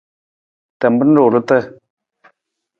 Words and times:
Tamar 0.79 1.09
ruurta. 1.15 1.57